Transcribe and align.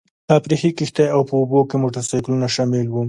تفریحي 0.29 0.71
کښتۍ 0.77 1.05
او 1.15 1.21
په 1.29 1.33
اوبو 1.39 1.59
کې 1.69 1.75
موټرسایکلونه 1.83 2.47
شامل 2.55 2.85
وو. 2.89 2.99